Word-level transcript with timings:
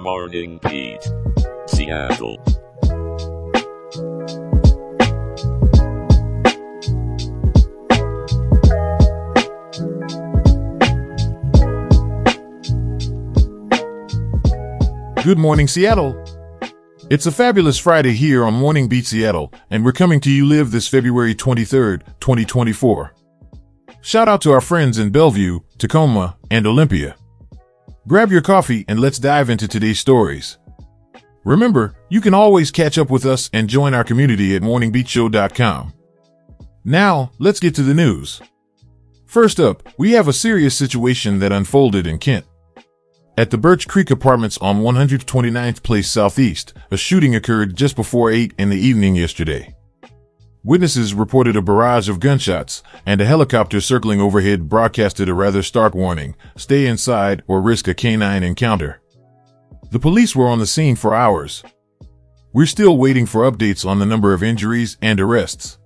Morning 0.00 0.58
Beat, 0.62 1.02
Seattle. 1.66 2.38
Good 15.22 15.36
morning, 15.36 15.68
Seattle. 15.68 16.24
It's 17.10 17.26
a 17.26 17.30
fabulous 17.30 17.76
Friday 17.76 18.12
here 18.12 18.46
on 18.46 18.54
Morning 18.54 18.88
Beat 18.88 19.04
Seattle, 19.04 19.52
and 19.68 19.84
we're 19.84 19.92
coming 19.92 20.20
to 20.20 20.30
you 20.30 20.46
live 20.46 20.70
this 20.70 20.88
February 20.88 21.34
23rd, 21.34 22.04
2024. 22.20 23.14
Shout 24.00 24.28
out 24.28 24.40
to 24.40 24.52
our 24.52 24.62
friends 24.62 24.98
in 24.98 25.10
Bellevue, 25.10 25.60
Tacoma, 25.76 26.38
and 26.50 26.66
Olympia. 26.66 27.16
Grab 28.08 28.32
your 28.32 28.40
coffee 28.40 28.84
and 28.88 28.98
let's 28.98 29.18
dive 29.18 29.50
into 29.50 29.68
today's 29.68 30.00
stories. 30.00 30.58
Remember, 31.44 31.94
you 32.08 32.20
can 32.20 32.34
always 32.34 32.70
catch 32.70 32.98
up 32.98 33.10
with 33.10 33.24
us 33.26 33.50
and 33.52 33.68
join 33.68 33.94
our 33.94 34.04
community 34.04 34.56
at 34.56 34.62
morningbeatshow.com. 34.62 35.92
Now, 36.84 37.30
let's 37.38 37.60
get 37.60 37.74
to 37.74 37.82
the 37.82 37.94
news. 37.94 38.40
First 39.26 39.60
up, 39.60 39.86
we 39.98 40.12
have 40.12 40.28
a 40.28 40.32
serious 40.32 40.76
situation 40.76 41.38
that 41.38 41.52
unfolded 41.52 42.06
in 42.06 42.18
Kent. 42.18 42.46
At 43.38 43.50
the 43.50 43.58
Birch 43.58 43.86
Creek 43.86 44.10
Apartments 44.10 44.58
on 44.58 44.82
129th 44.82 45.82
Place 45.82 46.10
Southeast, 46.10 46.74
a 46.90 46.96
shooting 46.96 47.34
occurred 47.34 47.76
just 47.76 47.96
before 47.96 48.30
8 48.30 48.54
in 48.58 48.70
the 48.70 48.80
evening 48.80 49.14
yesterday. 49.14 49.74
Witnesses 50.62 51.14
reported 51.14 51.56
a 51.56 51.62
barrage 51.62 52.10
of 52.10 52.20
gunshots, 52.20 52.82
and 53.06 53.18
a 53.20 53.24
helicopter 53.24 53.80
circling 53.80 54.20
overhead 54.20 54.68
broadcasted 54.68 55.26
a 55.26 55.34
rather 55.34 55.62
stark 55.62 55.94
warning 55.94 56.34
stay 56.54 56.86
inside 56.86 57.42
or 57.46 57.62
risk 57.62 57.88
a 57.88 57.94
canine 57.94 58.42
encounter. 58.42 59.00
The 59.90 59.98
police 59.98 60.36
were 60.36 60.48
on 60.48 60.58
the 60.58 60.66
scene 60.66 60.96
for 60.96 61.14
hours. 61.14 61.62
We're 62.52 62.66
still 62.66 62.98
waiting 62.98 63.24
for 63.24 63.50
updates 63.50 63.86
on 63.88 64.00
the 64.00 64.06
number 64.06 64.34
of 64.34 64.42
injuries 64.42 64.98
and 65.00 65.18
arrests. 65.18 65.78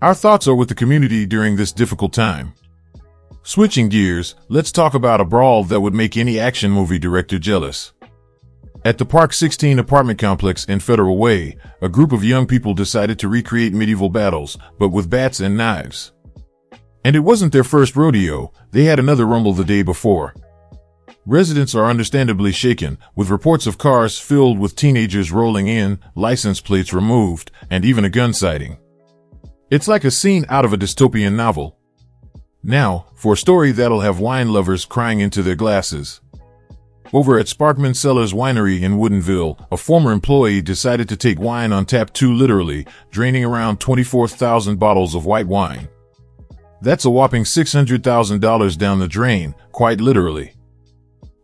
Our 0.00 0.14
thoughts 0.14 0.48
are 0.48 0.54
with 0.54 0.70
the 0.70 0.74
community 0.74 1.26
during 1.26 1.56
this 1.56 1.70
difficult 1.70 2.14
time. 2.14 2.54
Switching 3.42 3.90
gears, 3.90 4.36
let's 4.48 4.72
talk 4.72 4.94
about 4.94 5.20
a 5.20 5.24
brawl 5.26 5.64
that 5.64 5.80
would 5.80 5.94
make 5.94 6.16
any 6.16 6.40
action 6.40 6.70
movie 6.70 6.98
director 6.98 7.38
jealous. 7.38 7.92
At 8.84 8.98
the 8.98 9.04
Park 9.04 9.32
16 9.32 9.78
apartment 9.78 10.18
complex 10.18 10.64
in 10.64 10.80
Federal 10.80 11.16
Way, 11.16 11.56
a 11.80 11.88
group 11.88 12.10
of 12.10 12.24
young 12.24 12.48
people 12.48 12.74
decided 12.74 13.16
to 13.20 13.28
recreate 13.28 13.72
medieval 13.72 14.08
battles, 14.08 14.58
but 14.76 14.88
with 14.88 15.08
bats 15.08 15.38
and 15.38 15.56
knives. 15.56 16.10
And 17.04 17.14
it 17.14 17.20
wasn't 17.20 17.52
their 17.52 17.62
first 17.62 17.94
rodeo, 17.94 18.52
they 18.72 18.84
had 18.84 18.98
another 18.98 19.24
rumble 19.24 19.52
the 19.52 19.64
day 19.64 19.82
before. 19.82 20.34
Residents 21.24 21.76
are 21.76 21.88
understandably 21.88 22.50
shaken, 22.50 22.98
with 23.14 23.30
reports 23.30 23.68
of 23.68 23.78
cars 23.78 24.18
filled 24.18 24.58
with 24.58 24.74
teenagers 24.74 25.30
rolling 25.30 25.68
in, 25.68 26.00
license 26.16 26.60
plates 26.60 26.92
removed, 26.92 27.52
and 27.70 27.84
even 27.84 28.04
a 28.04 28.10
gun 28.10 28.34
sighting. 28.34 28.78
It's 29.70 29.86
like 29.86 30.02
a 30.02 30.10
scene 30.10 30.44
out 30.48 30.64
of 30.64 30.72
a 30.72 30.76
dystopian 30.76 31.36
novel. 31.36 31.78
Now, 32.64 33.06
for 33.14 33.34
a 33.34 33.36
story 33.36 33.70
that'll 33.70 34.00
have 34.00 34.18
wine 34.18 34.52
lovers 34.52 34.84
crying 34.84 35.20
into 35.20 35.44
their 35.44 35.54
glasses. 35.54 36.20
Over 37.14 37.38
at 37.38 37.44
Sparkman 37.44 37.94
Cellars 37.94 38.32
Winery 38.32 38.80
in 38.80 38.96
Woodinville, 38.96 39.66
a 39.70 39.76
former 39.76 40.12
employee 40.12 40.62
decided 40.62 41.10
to 41.10 41.16
take 41.16 41.38
wine 41.38 41.70
on 41.70 41.84
tap 41.84 42.10
too 42.14 42.32
literally, 42.32 42.86
draining 43.10 43.44
around 43.44 43.80
24,000 43.80 44.78
bottles 44.78 45.14
of 45.14 45.26
white 45.26 45.46
wine. 45.46 45.88
That's 46.80 47.04
a 47.04 47.10
whopping 47.10 47.44
$600,000 47.44 48.78
down 48.78 48.98
the 48.98 49.08
drain, 49.08 49.54
quite 49.72 50.00
literally. 50.00 50.54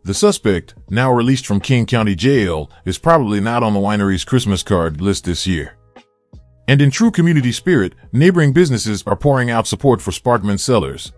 The 0.03 0.15
suspect, 0.15 0.73
now 0.89 1.13
released 1.13 1.45
from 1.45 1.59
King 1.59 1.85
County 1.85 2.15
Jail, 2.15 2.71
is 2.83 2.97
probably 2.97 3.39
not 3.39 3.61
on 3.61 3.75
the 3.75 3.79
winery's 3.79 4.25
Christmas 4.25 4.63
card 4.63 5.01
list 5.01 5.25
this 5.25 5.45
year. 5.45 5.77
And 6.67 6.81
in 6.81 6.89
true 6.89 7.11
community 7.11 7.51
spirit, 7.51 7.93
neighboring 8.11 8.53
businesses 8.53 9.03
are 9.05 9.15
pouring 9.15 9.51
out 9.51 9.67
support 9.67 10.01
for 10.01 10.09
Sparkman 10.09 10.59
Cellars. 10.59 11.11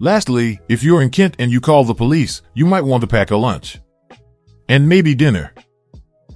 Lastly, 0.00 0.60
if 0.68 0.84
you're 0.84 1.02
in 1.02 1.10
Kent 1.10 1.34
and 1.40 1.50
you 1.50 1.60
call 1.60 1.82
the 1.82 1.94
police, 1.94 2.42
you 2.54 2.64
might 2.66 2.84
want 2.84 3.00
to 3.00 3.08
pack 3.08 3.32
a 3.32 3.36
lunch. 3.36 3.80
And 4.68 4.88
maybe 4.88 5.14
dinner. 5.14 5.52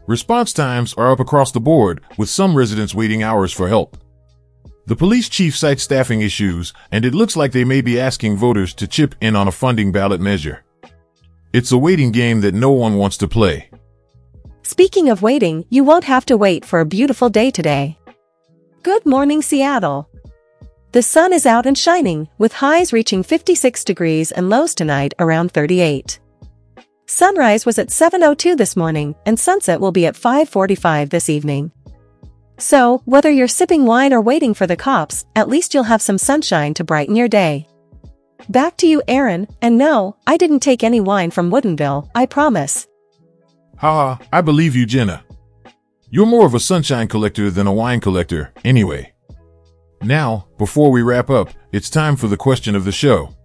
Response 0.08 0.52
times 0.52 0.94
are 0.94 1.12
up 1.12 1.20
across 1.20 1.52
the 1.52 1.60
board, 1.60 2.00
with 2.18 2.28
some 2.28 2.56
residents 2.56 2.92
waiting 2.92 3.22
hours 3.22 3.52
for 3.52 3.68
help. 3.68 3.96
The 4.86 4.96
police 4.96 5.28
chief 5.28 5.56
cites 5.56 5.84
staffing 5.84 6.22
issues, 6.22 6.72
and 6.90 7.04
it 7.04 7.14
looks 7.14 7.36
like 7.36 7.52
they 7.52 7.62
may 7.62 7.82
be 7.82 8.00
asking 8.00 8.36
voters 8.36 8.74
to 8.74 8.88
chip 8.88 9.14
in 9.20 9.36
on 9.36 9.46
a 9.46 9.52
funding 9.52 9.92
ballot 9.92 10.20
measure. 10.20 10.64
It's 11.52 11.70
a 11.70 11.78
waiting 11.78 12.10
game 12.10 12.40
that 12.40 12.54
no 12.54 12.72
one 12.72 12.96
wants 12.96 13.16
to 13.18 13.28
play. 13.28 13.70
Speaking 14.62 15.08
of 15.08 15.22
waiting, 15.22 15.66
you 15.70 15.84
won't 15.84 16.04
have 16.04 16.26
to 16.26 16.36
wait 16.36 16.64
for 16.64 16.80
a 16.80 16.86
beautiful 16.86 17.28
day 17.28 17.52
today. 17.52 17.96
Good 18.82 19.06
morning, 19.06 19.40
Seattle. 19.40 20.08
The 20.92 21.02
sun 21.02 21.32
is 21.32 21.46
out 21.46 21.64
and 21.64 21.76
shining, 21.76 22.28
with 22.36 22.52
highs 22.52 22.92
reaching 22.92 23.22
56 23.22 23.82
degrees 23.82 24.30
and 24.30 24.50
lows 24.50 24.74
tonight 24.74 25.14
around 25.18 25.50
38. 25.50 26.20
Sunrise 27.06 27.64
was 27.64 27.78
at 27.78 27.88
7.02 27.88 28.58
this 28.58 28.76
morning, 28.76 29.14
and 29.24 29.40
sunset 29.40 29.80
will 29.80 29.90
be 29.90 30.04
at 30.04 30.16
5.45 30.16 31.08
this 31.08 31.30
evening. 31.30 31.72
So, 32.58 33.00
whether 33.06 33.30
you're 33.30 33.48
sipping 33.48 33.86
wine 33.86 34.12
or 34.12 34.20
waiting 34.20 34.52
for 34.52 34.66
the 34.66 34.76
cops, 34.76 35.24
at 35.34 35.48
least 35.48 35.72
you'll 35.72 35.84
have 35.84 36.02
some 36.02 36.18
sunshine 36.18 36.74
to 36.74 36.84
brighten 36.84 37.16
your 37.16 37.28
day. 37.28 37.66
Back 38.50 38.76
to 38.78 38.86
you, 38.86 39.02
Aaron, 39.08 39.48
and 39.62 39.78
no, 39.78 40.16
I 40.26 40.36
didn't 40.36 40.60
take 40.60 40.84
any 40.84 41.00
wine 41.00 41.30
from 41.30 41.50
Woodinville, 41.50 42.10
I 42.14 42.26
promise. 42.26 42.86
Haha, 43.78 44.22
I 44.30 44.42
believe 44.42 44.76
you, 44.76 44.84
Jenna. 44.84 45.24
You're 46.10 46.26
more 46.26 46.44
of 46.44 46.52
a 46.54 46.60
sunshine 46.60 47.08
collector 47.08 47.50
than 47.50 47.66
a 47.66 47.72
wine 47.72 48.00
collector, 48.00 48.52
anyway. 48.62 49.11
Now, 50.04 50.48
before 50.58 50.90
we 50.90 51.02
wrap 51.02 51.30
up, 51.30 51.50
it's 51.70 51.88
time 51.88 52.16
for 52.16 52.26
the 52.26 52.36
question 52.36 52.74
of 52.74 52.84
the 52.84 52.92
show. 52.92 53.36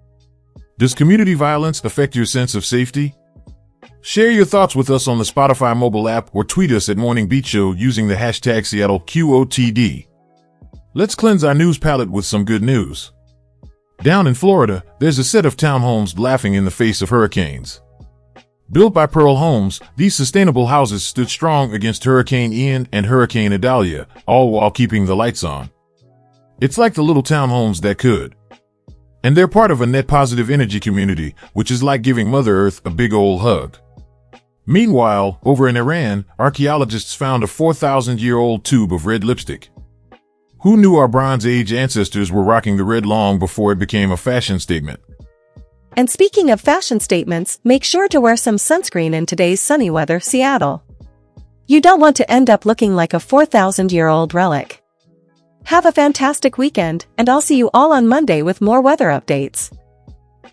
Does 0.80 0.96
community 0.96 1.36
violence 1.36 1.84
affect 1.84 2.16
your 2.16 2.26
sense 2.26 2.56
of 2.56 2.66
safety? 2.66 3.14
Share 4.02 4.32
your 4.32 4.46
thoughts 4.46 4.76
with 4.76 4.90
us 4.90 5.08
on 5.08 5.18
the 5.20 5.24
Spotify 5.24 5.76
mobile 5.78 6.10
app 6.10 6.30
or 6.34 6.44
tweet 6.44 6.72
us 6.72 6.90
at 6.90 6.98
Morning 6.98 7.28
Beat 7.28 7.46
Show 7.46 7.74
using 7.74 8.08
the 8.08 8.16
hashtag 8.16 8.62
SeattleQOTD. 8.62 10.08
Let's 10.96 11.16
cleanse 11.16 11.44
our 11.44 11.54
news 11.54 11.78
palette 11.78 12.10
with 12.10 12.26
some 12.26 12.44
good 12.44 12.64
news. 12.64 13.12
Down 14.02 14.26
in 14.26 14.34
Florida, 14.34 14.84
there's 15.00 15.20
a 15.20 15.24
set 15.24 15.46
of 15.46 15.58
townhomes 15.58 16.18
laughing 16.18 16.56
in 16.56 16.66
the 16.66 16.72
face 16.72 17.02
of 17.02 17.10
hurricanes. 17.10 17.82
Built 18.72 18.94
by 18.94 19.06
Pearl 19.06 19.36
Homes, 19.36 19.80
these 19.96 20.16
sustainable 20.16 20.68
houses 20.68 21.04
stood 21.04 21.30
strong 21.30 21.74
against 21.74 22.04
Hurricane 22.04 22.52
Ian 22.52 22.88
and 22.92 23.06
Hurricane 23.06 23.54
Idalia, 23.54 24.08
all 24.26 24.52
while 24.52 24.72
keeping 24.72 25.06
the 25.06 25.16
lights 25.16 25.44
on. 25.44 25.70
It's 26.60 26.78
like 26.78 26.96
the 26.96 27.04
little 27.04 27.22
townhomes 27.22 27.82
that 27.82 28.00
could. 28.00 28.36
And 29.24 29.38
they're 29.38 29.48
part 29.48 29.70
of 29.70 29.82
a 29.82 29.86
net 29.86 30.08
positive 30.08 30.50
energy 30.50 30.80
community, 30.80 31.36
which 31.54 31.70
is 31.70 31.84
like 31.84 32.02
giving 32.02 32.30
Mother 32.30 32.56
Earth 32.56 32.82
a 32.84 32.90
big 32.90 33.14
old 33.14 33.42
hug. 33.42 33.78
Meanwhile, 34.66 35.40
over 35.44 35.68
in 35.68 35.78
Iran, 35.78 36.26
archaeologists 36.40 37.14
found 37.14 37.44
a 37.44 37.48
4,000 37.48 38.20
year 38.20 38.38
old 38.38 38.66
tube 38.66 38.92
of 38.92 39.06
red 39.06 39.24
lipstick. 39.24 39.70
Who 40.62 40.78
knew 40.78 40.96
our 40.96 41.08
Bronze 41.08 41.46
Age 41.46 41.72
ancestors 41.72 42.32
were 42.32 42.44
rocking 42.44 42.78
the 42.78 42.84
red 42.84 43.06
long 43.06 43.38
before 43.38 43.72
it 43.72 43.80
became 43.80 44.12
a 44.12 44.18
fashion 44.18 44.60
statement? 44.60 45.00
And 45.96 46.10
speaking 46.10 46.50
of 46.50 46.60
fashion 46.60 47.00
statements, 47.00 47.60
make 47.64 47.84
sure 47.84 48.08
to 48.08 48.20
wear 48.20 48.36
some 48.36 48.58
sunscreen 48.58 49.14
in 49.14 49.26
today's 49.26 49.62
sunny 49.62 49.90
weather, 49.90 50.20
Seattle. 50.20 50.84
You 51.68 51.82
don't 51.82 52.00
want 52.00 52.16
to 52.18 52.32
end 52.32 52.50
up 52.50 52.66
looking 52.66 52.96
like 52.96 53.14
a 53.14 53.20
4,000 53.20 53.92
year 53.92 54.08
old 54.08 54.34
relic. 54.34 54.84
Have 55.68 55.86
a 55.86 55.92
fantastic 55.92 56.58
weekend, 56.58 57.08
and 57.18 57.28
I'll 57.28 57.42
see 57.42 57.58
you 57.58 57.70
all 57.74 57.92
on 57.92 58.08
Monday 58.08 58.42
with 58.42 58.62
more 58.62 58.80
weather 58.80 59.08
updates. 59.08 59.70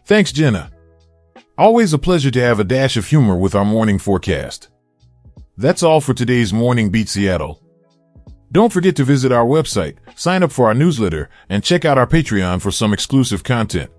Thanks, 0.06 0.32
Jenna. 0.32 0.72
Always 1.56 1.92
a 1.92 2.00
pleasure 2.00 2.32
to 2.32 2.40
have 2.40 2.58
a 2.58 2.64
dash 2.64 2.96
of 2.96 3.06
humor 3.06 3.36
with 3.36 3.54
our 3.54 3.64
morning 3.64 4.00
forecast. 4.00 4.70
That's 5.56 5.84
all 5.84 6.00
for 6.00 6.14
today's 6.14 6.52
Morning 6.52 6.90
Beat 6.90 7.08
Seattle. 7.08 7.62
Don't 8.50 8.72
forget 8.72 8.96
to 8.96 9.04
visit 9.04 9.30
our 9.30 9.46
website, 9.46 9.98
sign 10.16 10.42
up 10.42 10.50
for 10.50 10.66
our 10.66 10.74
newsletter, 10.74 11.30
and 11.48 11.62
check 11.62 11.84
out 11.84 11.96
our 11.96 12.08
Patreon 12.08 12.60
for 12.60 12.72
some 12.72 12.92
exclusive 12.92 13.44
content. 13.44 13.92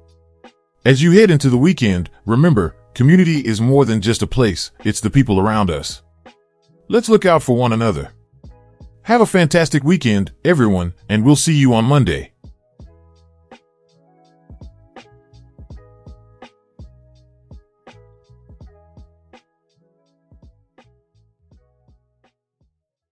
As 0.84 1.02
you 1.02 1.12
head 1.12 1.32
into 1.32 1.50
the 1.50 1.58
weekend, 1.58 2.10
remember, 2.26 2.76
community 2.94 3.40
is 3.40 3.62
more 3.62 3.86
than 3.86 4.02
just 4.02 4.22
a 4.22 4.28
place, 4.28 4.72
it's 4.84 5.00
the 5.00 5.10
people 5.10 5.40
around 5.40 5.72
us. 5.72 6.02
Let's 6.90 7.08
look 7.08 7.26
out 7.26 7.42
for 7.42 7.56
one 7.56 7.72
another. 7.72 8.12
Have 9.06 9.22
a 9.22 9.28
fantastic 9.28 9.84
weekend, 9.84 10.32
everyone, 10.44 10.96
and 11.08 11.24
we'll 11.24 11.36
see 11.36 11.54
you 11.54 11.76
on 11.76 11.86
Monday. 11.86 12.32